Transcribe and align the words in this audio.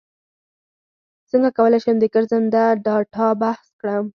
څنګه 1.29 1.49
کولی 1.57 1.79
شم 1.83 1.95
د 1.99 2.05
ګرځنده 2.13 2.63
ډاټا 2.85 3.27
بچت 3.41 3.69
کړم 3.81 4.05